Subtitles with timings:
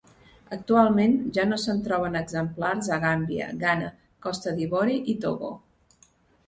[0.55, 3.93] Actualment ja no se'n troben exemplars a Gàmbia, Ghana,
[4.27, 5.55] Costa d'Ivori i Togo.